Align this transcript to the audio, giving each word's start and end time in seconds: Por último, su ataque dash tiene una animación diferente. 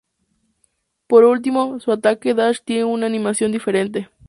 Por 1.05 1.25
último, 1.25 1.79
su 1.79 1.91
ataque 1.91 2.33
dash 2.33 2.61
tiene 2.65 2.85
una 2.85 3.05
animación 3.05 3.51
diferente. 3.51 4.09